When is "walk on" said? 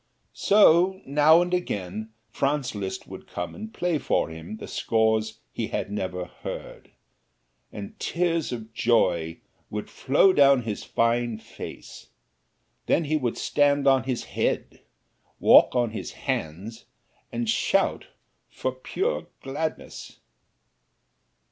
15.39-15.91